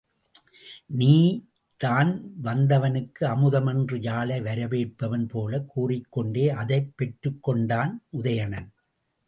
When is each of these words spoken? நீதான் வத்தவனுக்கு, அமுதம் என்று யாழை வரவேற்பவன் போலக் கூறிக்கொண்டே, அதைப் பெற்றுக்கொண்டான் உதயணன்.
நீதான் 0.87 2.31
வத்தவனுக்கு, 2.43 3.25
அமுதம் 3.25 3.65
என்று 3.65 4.01
யாழை 4.01 4.39
வரவேற்பவன் 4.39 5.27
போலக் 5.27 5.69
கூறிக்கொண்டே, 5.69 6.49
அதைப் 6.49 6.93
பெற்றுக்கொண்டான் 6.97 7.91
உதயணன். 8.09 8.71